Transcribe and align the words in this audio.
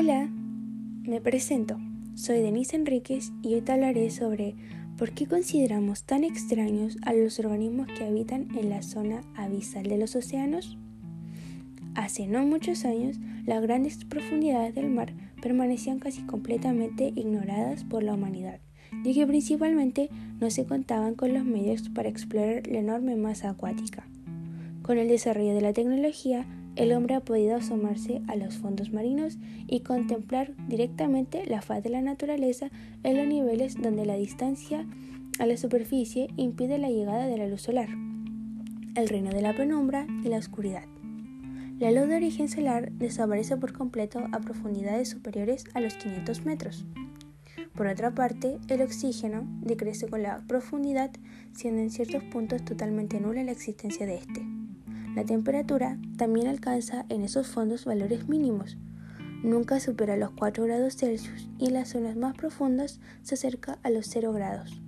Hola, 0.00 0.28
me 1.02 1.20
presento. 1.20 1.76
Soy 2.14 2.38
Denise 2.38 2.76
Enríquez 2.76 3.32
y 3.42 3.54
hoy 3.54 3.64
hablaré 3.66 4.10
sobre 4.10 4.54
por 4.96 5.10
qué 5.10 5.26
consideramos 5.26 6.04
tan 6.04 6.22
extraños 6.22 6.96
a 7.02 7.12
los 7.14 7.40
organismos 7.40 7.88
que 7.88 8.04
habitan 8.04 8.46
en 8.56 8.70
la 8.70 8.82
zona 8.82 9.22
abisal 9.34 9.82
de 9.82 9.98
los 9.98 10.14
océanos. 10.14 10.78
Hace 11.96 12.28
no 12.28 12.46
muchos 12.46 12.84
años, 12.84 13.18
las 13.44 13.60
grandes 13.60 14.04
profundidades 14.04 14.72
del 14.76 14.88
mar 14.88 15.14
permanecían 15.42 15.98
casi 15.98 16.22
completamente 16.22 17.12
ignoradas 17.16 17.82
por 17.82 18.04
la 18.04 18.14
humanidad, 18.14 18.60
ya 19.02 19.12
que 19.12 19.26
principalmente 19.26 20.10
no 20.38 20.48
se 20.50 20.64
contaban 20.64 21.16
con 21.16 21.34
los 21.34 21.44
medios 21.44 21.88
para 21.88 22.08
explorar 22.08 22.68
la 22.68 22.78
enorme 22.78 23.16
masa 23.16 23.50
acuática. 23.50 24.06
Con 24.82 24.96
el 24.98 25.08
desarrollo 25.08 25.54
de 25.54 25.60
la 25.60 25.72
tecnología, 25.72 26.46
el 26.78 26.92
hombre 26.92 27.16
ha 27.16 27.20
podido 27.20 27.56
asomarse 27.56 28.22
a 28.28 28.36
los 28.36 28.56
fondos 28.56 28.92
marinos 28.92 29.36
y 29.66 29.80
contemplar 29.80 30.54
directamente 30.68 31.44
la 31.44 31.60
faz 31.60 31.82
de 31.82 31.90
la 31.90 32.02
naturaleza 32.02 32.70
en 33.02 33.16
los 33.16 33.26
niveles 33.26 33.74
donde 33.74 34.06
la 34.06 34.14
distancia 34.14 34.86
a 35.40 35.46
la 35.46 35.56
superficie 35.56 36.28
impide 36.36 36.78
la 36.78 36.88
llegada 36.88 37.26
de 37.26 37.36
la 37.36 37.48
luz 37.48 37.62
solar, 37.62 37.88
el 38.94 39.08
reino 39.08 39.30
de 39.30 39.42
la 39.42 39.54
penumbra 39.54 40.06
y 40.24 40.28
la 40.28 40.38
oscuridad. 40.38 40.84
La 41.80 41.90
luz 41.90 42.08
de 42.08 42.16
origen 42.16 42.48
solar 42.48 42.92
desaparece 42.92 43.56
por 43.56 43.72
completo 43.72 44.24
a 44.30 44.38
profundidades 44.38 45.08
superiores 45.08 45.64
a 45.74 45.80
los 45.80 45.94
500 45.94 46.44
metros. 46.44 46.84
Por 47.74 47.88
otra 47.88 48.14
parte, 48.14 48.58
el 48.68 48.82
oxígeno 48.82 49.44
decrece 49.62 50.06
con 50.06 50.22
la 50.22 50.44
profundidad, 50.46 51.10
siendo 51.54 51.82
en 51.82 51.90
ciertos 51.90 52.22
puntos 52.24 52.64
totalmente 52.64 53.20
nula 53.20 53.42
la 53.42 53.52
existencia 53.52 54.06
de 54.06 54.16
este. 54.16 54.47
La 55.18 55.24
temperatura 55.24 55.98
también 56.16 56.46
alcanza 56.46 57.04
en 57.08 57.22
esos 57.22 57.48
fondos 57.48 57.84
valores 57.84 58.28
mínimos. 58.28 58.76
Nunca 59.42 59.80
supera 59.80 60.16
los 60.16 60.30
4 60.30 60.62
grados 60.62 60.94
Celsius 60.94 61.48
y 61.58 61.66
en 61.66 61.72
las 61.72 61.88
zonas 61.88 62.14
más 62.14 62.36
profundas 62.36 63.00
se 63.22 63.34
acerca 63.34 63.80
a 63.82 63.90
los 63.90 64.06
0 64.06 64.32
grados. 64.32 64.80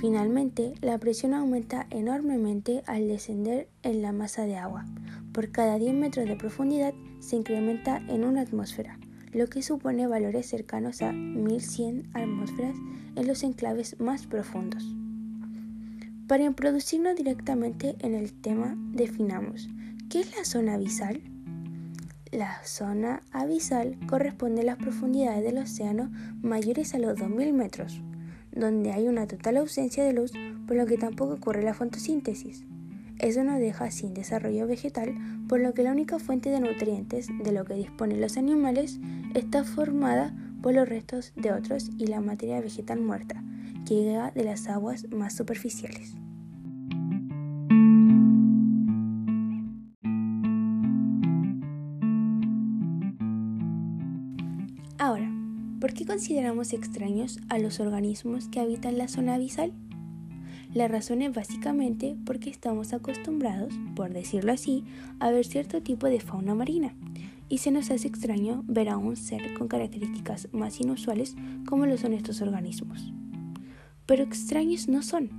Finalmente, 0.00 0.74
la 0.80 0.98
presión 0.98 1.34
aumenta 1.34 1.86
enormemente 1.90 2.82
al 2.88 3.06
descender 3.06 3.68
en 3.84 4.02
la 4.02 4.10
masa 4.10 4.42
de 4.42 4.56
agua. 4.56 4.86
Por 5.32 5.52
cada 5.52 5.78
10 5.78 5.94
metros 5.94 6.26
de 6.26 6.34
profundidad 6.34 6.92
se 7.20 7.36
incrementa 7.36 7.98
en 8.08 8.24
una 8.24 8.40
atmósfera, 8.40 8.98
lo 9.32 9.46
que 9.46 9.62
supone 9.62 10.08
valores 10.08 10.46
cercanos 10.46 11.00
a 11.00 11.12
1100 11.12 12.10
atmósferas 12.12 12.74
en 13.14 13.28
los 13.28 13.44
enclaves 13.44 14.00
más 14.00 14.26
profundos. 14.26 14.84
Para 16.32 16.44
introducirnos 16.44 17.14
directamente 17.14 17.94
en 17.98 18.14
el 18.14 18.32
tema, 18.32 18.74
definamos 18.94 19.68
¿qué 20.08 20.20
es 20.20 20.34
la 20.34 20.46
zona 20.46 20.76
abisal? 20.76 21.20
La 22.30 22.64
zona 22.64 23.22
abisal 23.32 23.98
corresponde 24.06 24.62
a 24.62 24.64
las 24.64 24.78
profundidades 24.78 25.44
del 25.44 25.58
océano 25.58 26.10
mayores 26.40 26.94
a 26.94 26.98
los 26.98 27.18
2000 27.18 27.52
metros, 27.52 28.00
donde 28.50 28.92
hay 28.92 29.08
una 29.08 29.26
total 29.26 29.58
ausencia 29.58 30.04
de 30.04 30.14
luz, 30.14 30.32
por 30.66 30.78
lo 30.78 30.86
que 30.86 30.96
tampoco 30.96 31.34
ocurre 31.34 31.62
la 31.62 31.74
fotosíntesis. 31.74 32.64
Eso 33.18 33.44
nos 33.44 33.60
deja 33.60 33.90
sin 33.90 34.14
desarrollo 34.14 34.66
vegetal, 34.66 35.14
por 35.50 35.60
lo 35.60 35.74
que 35.74 35.82
la 35.82 35.92
única 35.92 36.18
fuente 36.18 36.48
de 36.48 36.60
nutrientes 36.60 37.28
de 37.44 37.52
lo 37.52 37.66
que 37.66 37.74
disponen 37.74 38.22
los 38.22 38.38
animales 38.38 39.00
está 39.34 39.64
formada 39.64 40.34
por 40.62 40.72
los 40.72 40.88
restos 40.88 41.34
de 41.36 41.52
otros 41.52 41.90
y 41.98 42.06
la 42.06 42.22
materia 42.22 42.62
vegetal 42.62 43.02
muerta, 43.02 43.44
que 43.86 43.96
llega 43.96 44.30
de 44.30 44.44
las 44.44 44.66
aguas 44.68 45.10
más 45.10 45.34
superficiales. 45.34 46.14
¿Por 55.82 55.94
qué 55.94 56.06
consideramos 56.06 56.74
extraños 56.74 57.40
a 57.48 57.58
los 57.58 57.80
organismos 57.80 58.46
que 58.46 58.60
habitan 58.60 58.98
la 58.98 59.08
zona 59.08 59.34
abisal? 59.34 59.72
La 60.72 60.86
razón 60.86 61.22
es 61.22 61.34
básicamente 61.34 62.16
porque 62.24 62.50
estamos 62.50 62.92
acostumbrados, 62.92 63.74
por 63.96 64.12
decirlo 64.12 64.52
así, 64.52 64.84
a 65.18 65.32
ver 65.32 65.44
cierto 65.44 65.82
tipo 65.82 66.06
de 66.06 66.20
fauna 66.20 66.54
marina, 66.54 66.94
y 67.48 67.58
se 67.58 67.72
nos 67.72 67.90
hace 67.90 68.06
extraño 68.06 68.62
ver 68.68 68.90
a 68.90 68.96
un 68.96 69.16
ser 69.16 69.54
con 69.54 69.66
características 69.66 70.46
más 70.52 70.80
inusuales 70.80 71.34
como 71.66 71.84
lo 71.86 71.98
son 71.98 72.12
estos 72.12 72.42
organismos. 72.42 73.12
Pero 74.06 74.22
extraños 74.22 74.86
no 74.86 75.02
son, 75.02 75.30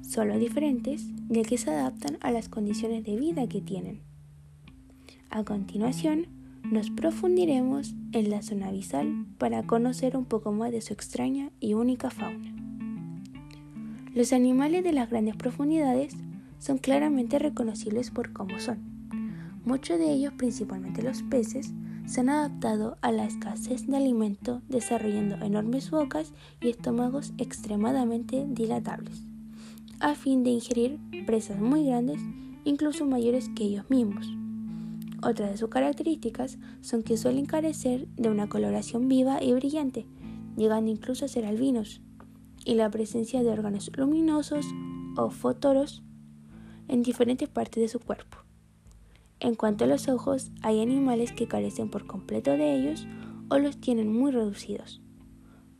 solo 0.00 0.38
diferentes 0.38 1.08
ya 1.28 1.42
que 1.42 1.58
se 1.58 1.72
adaptan 1.72 2.18
a 2.20 2.30
las 2.30 2.48
condiciones 2.48 3.02
de 3.02 3.16
vida 3.16 3.48
que 3.48 3.62
tienen. 3.62 4.00
A 5.28 5.42
continuación, 5.42 6.35
nos 6.70 6.90
profundiremos 6.90 7.94
en 8.12 8.30
la 8.30 8.42
zona 8.42 8.68
abisal 8.68 9.26
para 9.38 9.62
conocer 9.62 10.16
un 10.16 10.24
poco 10.24 10.52
más 10.52 10.72
de 10.72 10.80
su 10.80 10.92
extraña 10.92 11.50
y 11.60 11.74
única 11.74 12.10
fauna. 12.10 12.54
Los 14.14 14.32
animales 14.32 14.82
de 14.82 14.92
las 14.92 15.10
grandes 15.10 15.36
profundidades 15.36 16.16
son 16.58 16.78
claramente 16.78 17.38
reconocibles 17.38 18.10
por 18.10 18.32
cómo 18.32 18.58
son. 18.58 18.78
Muchos 19.64 19.98
de 19.98 20.10
ellos, 20.10 20.32
principalmente 20.32 21.02
los 21.02 21.22
peces, 21.22 21.72
se 22.06 22.20
han 22.20 22.30
adaptado 22.30 22.96
a 23.02 23.12
la 23.12 23.26
escasez 23.26 23.86
de 23.86 23.96
alimento 23.96 24.62
desarrollando 24.68 25.36
enormes 25.44 25.90
bocas 25.90 26.32
y 26.60 26.70
estómagos 26.70 27.32
extremadamente 27.38 28.46
dilatables, 28.48 29.24
a 30.00 30.14
fin 30.14 30.44
de 30.44 30.50
ingerir 30.50 30.98
presas 31.26 31.60
muy 31.60 31.84
grandes, 31.86 32.20
incluso 32.64 33.06
mayores 33.06 33.48
que 33.50 33.64
ellos 33.64 33.90
mismos. 33.90 34.26
Otras 35.26 35.50
de 35.50 35.56
sus 35.56 35.70
características 35.70 36.56
son 36.82 37.02
que 37.02 37.16
suelen 37.16 37.46
carecer 37.46 38.06
de 38.10 38.30
una 38.30 38.48
coloración 38.48 39.08
viva 39.08 39.42
y 39.42 39.52
brillante, 39.54 40.06
llegando 40.56 40.88
incluso 40.88 41.24
a 41.24 41.28
ser 41.28 41.44
albinos, 41.44 42.00
y 42.64 42.74
la 42.74 42.88
presencia 42.90 43.42
de 43.42 43.50
órganos 43.50 43.90
luminosos 43.96 44.64
o 45.16 45.30
fotoros 45.30 46.04
en 46.86 47.02
diferentes 47.02 47.48
partes 47.48 47.82
de 47.82 47.88
su 47.88 47.98
cuerpo. 47.98 48.38
En 49.40 49.56
cuanto 49.56 49.82
a 49.82 49.88
los 49.88 50.06
ojos, 50.06 50.52
hay 50.62 50.80
animales 50.80 51.32
que 51.32 51.48
carecen 51.48 51.90
por 51.90 52.06
completo 52.06 52.52
de 52.52 52.76
ellos 52.76 53.08
o 53.48 53.58
los 53.58 53.80
tienen 53.80 54.12
muy 54.12 54.30
reducidos. 54.30 55.02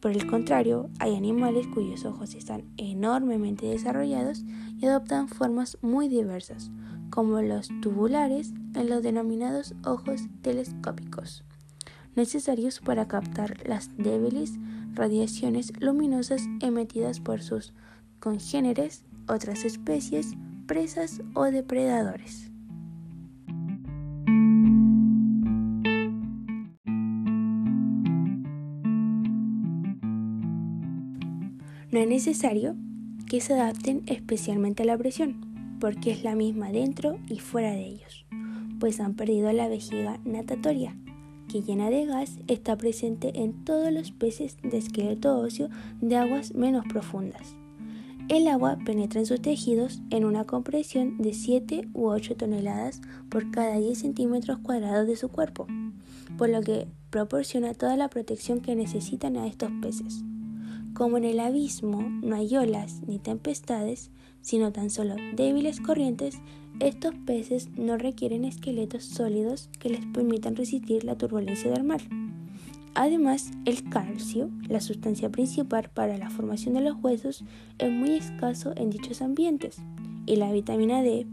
Por 0.01 0.11
el 0.11 0.27
contrario, 0.27 0.91
hay 0.99 1.15
animales 1.15 1.69
cuyos 1.69 2.05
ojos 2.05 2.35
están 2.35 2.65
enormemente 2.79 3.67
desarrollados 3.67 4.43
y 4.77 4.87
adoptan 4.87 5.29
formas 5.29 5.79
muy 5.83 6.09
diversas, 6.09 6.73
como 7.11 7.41
los 7.43 7.69
tubulares 7.81 8.53
en 8.75 8.89
los 8.89 9.03
denominados 9.03 9.75
ojos 9.85 10.23
telescópicos, 10.43 11.45
necesarios 12.15 12.81
para 12.81 13.09
captar 13.09 13.67
las 13.67 13.97
débiles 13.97 14.55
radiaciones 14.95 15.73
luminosas 15.81 16.43
emitidas 16.61 17.21
por 17.21 17.43
sus 17.43 17.73
congéneres, 18.19 19.05
otras 19.29 19.65
especies, 19.65 20.35
presas 20.67 21.23
o 21.35 21.45
depredadores. 21.45 22.51
No 31.93 32.03
es 32.03 32.09
necesario 32.09 32.77
que 33.27 33.41
se 33.41 33.55
adapten 33.55 34.03
especialmente 34.07 34.83
a 34.83 34.87
la 34.87 34.99
presión, 34.99 35.46
porque 35.81 36.11
es 36.11 36.25
la 36.25 36.35
misma 36.35 36.71
dentro 36.71 37.19
y 37.29 37.39
fuera 37.39 37.73
de 37.73 37.87
ellos, 37.87 38.27
pues 38.79 39.01
han 39.01 39.15
perdido 39.15 39.53
la 39.53 39.69
vejiga 39.69 40.21
natatoria, 40.25 40.97
que 41.49 41.63
llena 41.63 41.91
de 41.91 42.07
gas 42.07 42.39
está 42.49 42.77
presente 42.77 43.41
en 43.43 43.65
todos 43.65 43.93
los 43.93 44.11
peces 44.11 44.57
de 44.63 44.79
esqueleto 44.79 45.39
óseo 45.39 45.69
de 46.01 46.17
aguas 46.17 46.55
menos 46.55 46.85
profundas. 46.87 47.57
El 48.29 48.49
agua 48.49 48.77
penetra 48.85 49.21
en 49.21 49.27
sus 49.27 49.41
tejidos 49.41 50.01
en 50.11 50.25
una 50.25 50.45
compresión 50.45 51.17
de 51.19 51.33
7 51.33 51.89
u 51.93 52.09
8 52.09 52.35
toneladas 52.35 53.01
por 53.29 53.53
cada 53.53 53.79
10 53.79 53.97
centímetros 53.97 54.59
cuadrados 54.59 55.07
de 55.07 55.15
su 55.15 55.29
cuerpo, 55.29 55.69
por 56.37 56.49
lo 56.49 56.61
que 56.61 56.89
proporciona 57.11 57.73
toda 57.73 57.97
la 57.97 58.09
protección 58.09 58.61
que 58.61 58.75
necesitan 58.75 59.37
a 59.37 59.47
estos 59.47 59.71
peces. 59.81 60.25
Como 60.93 61.19
en 61.19 61.25
el 61.25 61.39
abismo 61.39 62.03
no 62.03 62.35
hay 62.35 62.57
olas 62.57 63.03
ni 63.07 63.21
tempestades, 63.21 64.11
sino 64.47 64.71
tan 64.71 64.91
solo 64.91 65.17
débiles 65.35 65.81
corrientes, 65.81 66.39
estos 66.79 67.17
peces 67.17 67.69
no 67.77 67.99
requieren 67.99 68.45
esqueletos 68.45 69.03
sólidos 69.03 69.69
que 69.81 69.91
les 69.91 70.07
permitan 70.07 70.55
resistir 70.55 71.03
la 71.03 71.19
turbulencia 71.19 71.69
del 71.69 71.83
mar. 71.83 72.01
Además, 72.95 73.51
el 73.65 73.83
calcio, 73.89 74.49
la 74.69 74.81
sustancia 74.81 75.31
principal 75.31 75.91
para 75.93 76.17
la 76.17 76.31
formación 76.31 76.75
de 76.75 76.81
los 76.81 76.97
huesos, 77.03 77.45
es 77.79 77.91
muy 77.91 78.11
escaso 78.11 78.73
en 78.77 78.91
dichos 78.91 79.21
ambientes, 79.21 79.79
y 80.27 80.37
la 80.37 80.53
vitamina 80.53 81.03
D, 81.03 81.27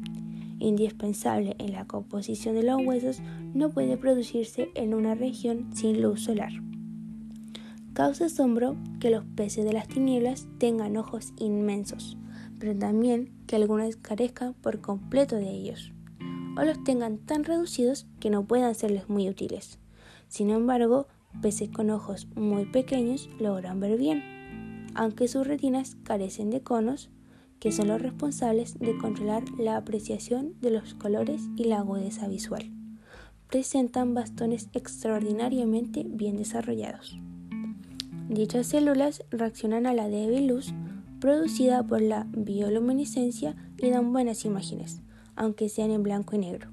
indispensable 0.57 1.56
en 1.60 1.71
la 1.74 1.86
composición 1.86 2.56
de 2.56 2.63
los 2.63 2.83
huesos, 2.83 3.21
no 3.54 3.69
puede 3.69 3.95
producirse 3.95 4.71
en 4.74 4.95
una 4.95 5.13
región 5.13 5.69
sin 5.75 6.01
luz 6.01 6.21
solar. 6.21 6.51
Causa 7.94 8.25
asombro 8.25 8.75
que 9.00 9.12
los 9.12 9.24
peces 9.24 9.65
de 9.65 9.74
las 9.74 9.88
tinieblas 9.88 10.48
tengan 10.57 10.98
ojos 10.98 11.31
inmensos, 11.38 12.18
pero 12.63 12.77
también 12.77 13.30
que 13.45 13.57
algunos 13.57 13.98
carezcan 13.98 14.54
por 14.54 14.80
completo 14.80 15.36
de 15.36 15.50
ellos, 15.50 15.92
o 16.56 16.63
los 16.63 16.81
tengan 16.86 17.18
tan 17.18 17.44
reducidos 17.44 18.07
que 18.21 18.30
no 18.30 18.45
puedan 18.45 18.74
serles 18.74 19.10
muy 19.10 19.27
útiles. 19.27 19.80
Sin 20.30 20.50
embargo, 20.50 21.10
peces 21.42 21.68
con 21.68 21.89
ojos 21.89 22.25
muy 22.36 22.63
pequeños 22.63 23.30
logran 23.38 23.81
ver 23.81 23.98
bien, 23.98 24.88
aunque 24.95 25.27
sus 25.27 25.45
retinas 25.45 25.98
carecen 26.06 26.51
de 26.51 26.62
conos, 26.62 27.10
que 27.60 27.74
son 27.74 27.89
los 27.89 28.01
responsables 28.01 28.80
de 28.80 28.98
controlar 28.98 29.44
la 29.60 29.75
apreciación 29.75 30.54
de 30.62 30.71
los 30.71 30.94
colores 30.94 31.42
y 31.57 31.65
la 31.65 31.80
agudeza 31.80 32.30
visual. 32.30 32.71
Presentan 33.50 34.13
bastones 34.13 34.69
extraordinariamente 34.71 36.06
bien 36.07 36.38
desarrollados. 36.38 37.19
Dichas 38.30 38.68
células 38.68 39.21
reaccionan 39.31 39.86
a 39.86 39.94
la 39.94 40.07
débil 40.07 40.48
luz 40.48 40.74
producida 41.23 41.83
por 41.83 42.01
la 42.01 42.27
bioluminiscencia 42.35 43.55
y 43.77 43.89
dan 43.89 44.11
buenas 44.11 44.43
imágenes, 44.43 45.01
aunque 45.37 45.69
sean 45.69 45.89
en 45.91 46.03
blanco 46.03 46.35
y 46.35 46.39
negro. 46.39 46.67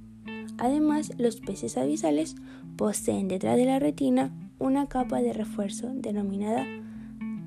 Además, 0.59 1.13
los 1.19 1.37
peces 1.37 1.77
abisales 1.77 2.35
poseen 2.77 3.29
detrás 3.29 3.57
de 3.57 3.67
la 3.67 3.79
retina 3.79 4.33
una 4.59 4.89
capa 4.89 5.23
de 5.23 5.33
refuerzo 5.33 5.93
denominada 5.95 6.67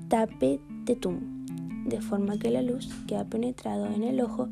tapetetum, 0.08 1.44
de 1.84 2.00
forma 2.00 2.38
que 2.38 2.50
la 2.50 2.62
luz 2.62 2.88
que 3.06 3.18
ha 3.18 3.26
penetrado 3.26 3.84
en 3.88 4.02
el 4.02 4.22
ojo 4.22 4.48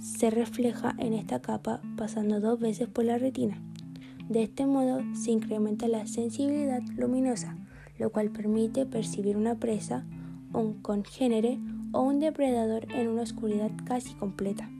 se 0.00 0.30
refleja 0.30 0.92
en 0.98 1.12
esta 1.12 1.40
capa 1.40 1.82
pasando 1.96 2.40
dos 2.40 2.58
veces 2.58 2.88
por 2.88 3.04
la 3.04 3.16
retina. 3.16 3.62
De 4.28 4.42
este 4.42 4.66
modo 4.66 5.04
se 5.14 5.30
incrementa 5.30 5.86
la 5.86 6.08
sensibilidad 6.08 6.82
luminosa, 6.96 7.56
lo 7.96 8.10
cual 8.10 8.32
permite 8.32 8.86
percibir 8.86 9.36
una 9.36 9.54
presa, 9.54 10.04
un 10.52 10.82
congénere 10.82 11.60
o 11.92 12.02
un 12.02 12.20
depredador 12.20 12.86
en 12.94 13.08
una 13.08 13.22
oscuridad 13.22 13.70
casi 13.84 14.14
completa. 14.14 14.70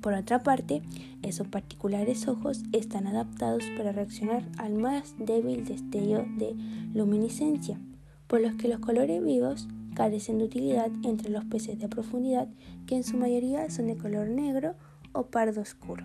Por 0.00 0.14
otra 0.14 0.42
parte, 0.42 0.82
esos 1.22 1.48
particulares 1.48 2.28
ojos 2.28 2.62
están 2.72 3.06
adaptados 3.06 3.64
para 3.76 3.92
reaccionar 3.92 4.44
al 4.58 4.74
más 4.74 5.14
débil 5.18 5.64
destello 5.64 6.24
de 6.36 6.54
luminiscencia, 6.94 7.80
por 8.26 8.40
los 8.40 8.54
que 8.54 8.68
los 8.68 8.80
colores 8.80 9.24
vivos 9.24 9.68
carecen 9.94 10.38
de 10.38 10.44
utilidad 10.44 10.90
entre 11.02 11.30
los 11.30 11.44
peces 11.46 11.78
de 11.78 11.88
profundidad 11.88 12.48
que 12.86 12.96
en 12.96 13.02
su 13.02 13.16
mayoría 13.16 13.68
son 13.70 13.86
de 13.88 13.96
color 13.96 14.28
negro 14.28 14.74
o 15.12 15.26
pardo 15.26 15.62
oscuro. 15.62 16.04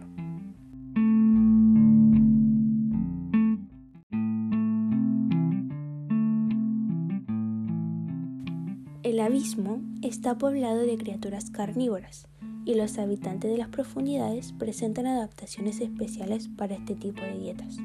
El 9.03 9.19
abismo 9.19 9.81
está 10.03 10.37
poblado 10.37 10.85
de 10.85 10.95
criaturas 10.95 11.49
carnívoras 11.49 12.27
y 12.65 12.75
los 12.75 12.99
habitantes 12.99 13.49
de 13.49 13.57
las 13.57 13.69
profundidades 13.69 14.53
presentan 14.53 15.07
adaptaciones 15.07 15.81
especiales 15.81 16.49
para 16.49 16.75
este 16.75 16.93
tipo 16.93 17.23
de 17.23 17.39
dietas. 17.39 17.77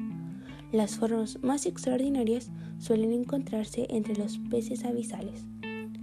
Las 0.71 0.97
formas 0.97 1.39
más 1.41 1.65
extraordinarias 1.65 2.51
suelen 2.77 3.13
encontrarse 3.13 3.87
entre 3.89 4.15
los 4.15 4.37
peces 4.37 4.85
abisales. 4.85 5.47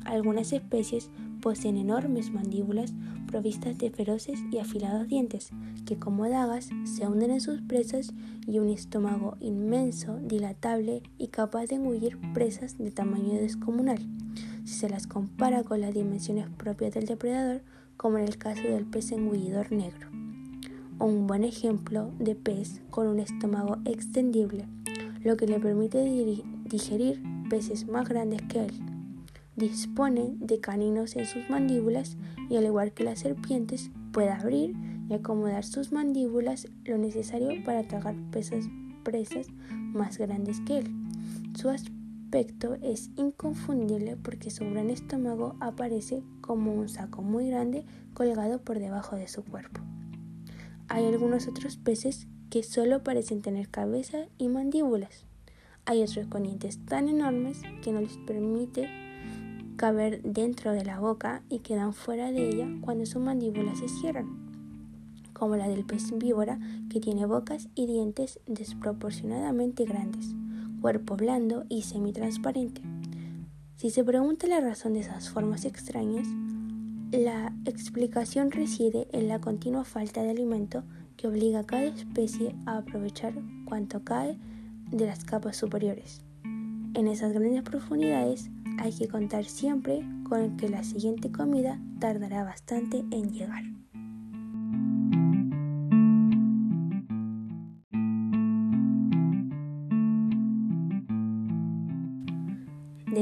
Algunas 0.05 0.52
especies 0.52 1.11
poseen 1.40 1.76
enormes 1.76 2.32
mandíbulas 2.32 2.93
provistas 3.28 3.78
de 3.78 3.90
feroces 3.90 4.40
y 4.50 4.58
afilados 4.58 5.06
dientes, 5.06 5.50
que 5.87 5.96
como 5.96 6.28
dagas 6.28 6.70
se 6.82 7.06
hunden 7.06 7.31
en 7.31 7.40
sus 7.40 7.62
presas 7.62 8.12
y 8.49 8.58
un 8.58 8.69
estómago 8.69 9.37
inmenso, 9.38 10.19
dilatable 10.19 11.05
y 11.19 11.28
capaz 11.28 11.66
de 11.66 11.76
engullir 11.76 12.19
presas 12.32 12.78
de 12.78 12.90
tamaño 12.90 13.34
descomunal 13.34 14.00
si 14.64 14.75
se 14.75 14.88
las 14.88 15.06
compara 15.06 15.62
con 15.62 15.81
las 15.81 15.94
dimensiones 15.94 16.49
propias 16.49 16.94
del 16.94 17.06
depredador, 17.06 17.62
como 17.96 18.19
en 18.19 18.25
el 18.25 18.38
caso 18.38 18.62
del 18.62 18.87
pez 18.87 19.12
engullidor 19.12 19.72
negro. 19.72 20.08
Un 20.99 21.26
buen 21.26 21.44
ejemplo 21.44 22.11
de 22.19 22.34
pez 22.34 22.81
con 22.90 23.06
un 23.06 23.20
estómago 23.20 23.78
extendible, 23.84 24.66
lo 25.22 25.37
que 25.37 25.46
le 25.46 25.61
permite 25.61 26.02
digerir 26.64 27.22
peces 27.49 27.87
más 27.87 28.08
grandes 28.08 28.43
que 28.43 28.64
él. 28.64 28.72
Dispone 29.56 30.34
de 30.38 30.61
caninos 30.61 31.16
en 31.16 31.26
sus 31.26 31.49
mandíbulas 31.49 32.16
y 32.50 32.56
al 32.56 32.64
igual 32.64 32.93
que 32.93 33.05
las 33.05 33.20
serpientes 33.20 33.90
puede 34.12 34.31
abrir 34.31 34.75
y 35.08 35.14
acomodar 35.14 35.64
sus 35.64 35.93
mandíbulas 35.93 36.69
lo 36.84 36.99
necesario 36.99 37.62
para 37.64 37.87
tragar 37.87 38.16
presas 38.31 39.46
más 39.93 40.19
grandes 40.19 40.61
que 40.61 40.78
él. 40.78 40.90
Su 41.55 41.70
es 42.36 43.10
inconfundible 43.16 44.16
porque 44.16 44.50
su 44.50 44.64
gran 44.64 44.90
estómago 44.90 45.54
aparece 45.60 46.25
como 46.40 46.75
un 46.75 46.88
saco 46.88 47.22
muy 47.22 47.48
grande 47.48 47.84
colgado 48.12 48.60
por 48.60 48.81
debajo 48.81 49.14
de 49.14 49.28
su 49.28 49.44
cuerpo. 49.44 49.81
Hay 50.88 51.06
algunos 51.06 51.46
otros 51.46 51.76
peces 51.76 52.26
que 52.50 52.64
solo 52.64 53.04
parecen 53.04 53.40
tener 53.40 53.69
cabeza 53.69 54.26
y 54.36 54.48
mandíbulas. 54.48 55.26
Hay 55.84 56.02
otros 56.02 56.26
con 56.26 56.42
dientes 56.42 56.84
tan 56.86 57.08
enormes 57.08 57.62
que 57.82 57.92
no 57.92 58.00
les 58.00 58.16
permite 58.26 58.88
caber 59.76 60.20
dentro 60.22 60.72
de 60.72 60.84
la 60.84 60.98
boca 60.98 61.42
y 61.48 61.60
quedan 61.60 61.92
fuera 61.92 62.32
de 62.32 62.48
ella 62.48 62.69
cuando 62.80 63.06
sus 63.06 63.22
mandíbulas 63.22 63.78
se 63.78 63.88
cierran, 63.88 64.26
como 65.32 65.54
la 65.54 65.69
del 65.69 65.84
pez 65.84 66.10
víbora 66.19 66.58
que 66.90 67.00
tiene 67.00 67.26
bocas 67.26 67.69
y 67.76 67.87
dientes 67.87 68.40
desproporcionadamente 68.46 69.84
grandes 69.84 70.34
cuerpo 70.84 71.16
blando 71.16 71.64
y 71.70 71.81
semitransparente. 71.81 72.82
Si 73.75 73.88
se 73.88 74.04
pregunta 74.04 74.46
la 74.48 74.60
razón 74.60 74.92
de 74.92 75.00
esas 75.00 75.31
formas 75.31 75.64
extrañas, 75.64 76.28
la 77.10 77.54
explicación 77.64 78.50
reside 78.50 79.08
en 79.12 79.28
la 79.28 79.40
continua 79.40 79.84
falta 79.84 80.22
de 80.22 80.28
alimento 80.28 80.84
que 81.16 81.26
obliga 81.26 81.60
a 81.60 81.64
cada 81.64 81.84
especie 81.84 82.54
a 82.66 82.76
aprovechar 82.76 83.32
cuanto 83.64 84.04
cae 84.04 84.38
de 84.90 85.06
las 85.06 85.25
capas 85.25 85.56
superiores. 85.56 86.20
En 86.92 87.08
esas 87.08 87.32
grandes 87.32 87.62
profundidades 87.62 88.50
hay 88.76 88.92
que 88.92 89.08
contar 89.08 89.46
siempre 89.46 90.06
con 90.28 90.58
que 90.58 90.69
la 90.69 90.84
siguiente 90.84 91.32
comida 91.32 91.80
tardará 91.98 92.44
bastante 92.44 93.06
en 93.10 93.32
llegar. 93.32 93.64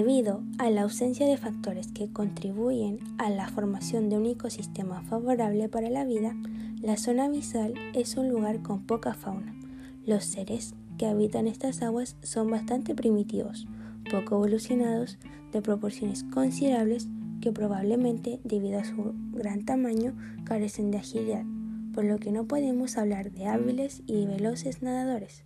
Debido 0.02 0.42
a 0.58 0.68
la 0.68 0.82
ausencia 0.82 1.28
de 1.28 1.36
factores 1.36 1.92
que 1.92 2.10
contribuyen 2.10 2.98
a 3.18 3.30
la 3.30 3.46
formación 3.46 4.08
de 4.08 4.16
un 4.16 4.26
ecosistema 4.26 5.00
favorable 5.02 5.68
para 5.68 5.90
la 5.90 6.04
vida, 6.04 6.34
la 6.80 6.96
zona 6.96 7.26
abisal 7.26 7.74
es 7.94 8.16
un 8.16 8.28
lugar 8.28 8.62
con 8.62 8.82
poca 8.82 9.14
fauna. 9.14 9.54
Los 10.04 10.24
seres 10.24 10.74
que 10.98 11.06
habitan 11.06 11.46
estas 11.46 11.82
aguas 11.82 12.16
son 12.20 12.50
bastante 12.50 12.96
primitivos, 12.96 13.68
poco 14.10 14.34
evolucionados, 14.34 15.18
de 15.52 15.62
proporciones 15.62 16.24
considerables 16.24 17.06
que 17.40 17.52
probablemente, 17.52 18.40
debido 18.42 18.80
a 18.80 18.84
su 18.84 19.14
gran 19.30 19.64
tamaño, 19.64 20.16
carecen 20.42 20.90
de 20.90 20.98
agilidad, 20.98 21.44
por 21.94 22.04
lo 22.04 22.18
que 22.18 22.32
no 22.32 22.48
podemos 22.48 22.98
hablar 22.98 23.30
de 23.30 23.46
hábiles 23.46 24.02
y 24.08 24.26
veloces 24.26 24.82
nadadores. 24.82 25.44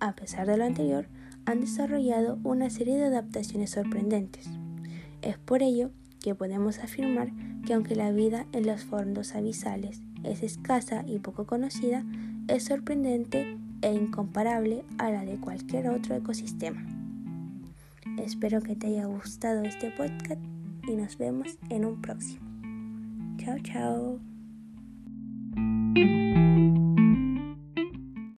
A 0.00 0.16
pesar 0.16 0.48
de 0.48 0.56
lo 0.56 0.64
anterior, 0.64 1.06
han 1.46 1.60
desarrollado 1.60 2.38
una 2.44 2.70
serie 2.70 2.96
de 2.96 3.06
adaptaciones 3.06 3.70
sorprendentes. 3.70 4.48
Es 5.22 5.38
por 5.38 5.62
ello 5.62 5.90
que 6.20 6.34
podemos 6.34 6.78
afirmar 6.78 7.30
que 7.66 7.74
aunque 7.74 7.96
la 7.96 8.12
vida 8.12 8.46
en 8.52 8.66
los 8.66 8.84
fondos 8.84 9.34
abisales 9.34 10.00
es 10.24 10.42
escasa 10.42 11.04
y 11.06 11.18
poco 11.18 11.46
conocida, 11.46 12.04
es 12.48 12.64
sorprendente 12.64 13.58
e 13.82 13.92
incomparable 13.92 14.84
a 14.98 15.10
la 15.10 15.24
de 15.24 15.36
cualquier 15.36 15.88
otro 15.88 16.14
ecosistema. 16.14 16.84
Espero 18.18 18.60
que 18.60 18.76
te 18.76 18.88
haya 18.88 19.06
gustado 19.06 19.62
este 19.62 19.90
podcast 19.90 20.40
y 20.86 20.94
nos 20.94 21.18
vemos 21.18 21.58
en 21.70 21.84
un 21.84 22.00
próximo. 22.00 22.46
Chao, 23.38 23.58
chao. 23.62 24.20